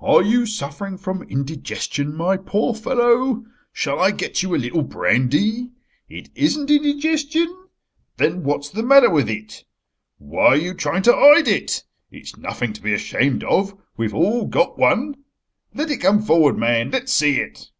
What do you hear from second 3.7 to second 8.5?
Shall I get you a little brandy? It isn't indigestion. Then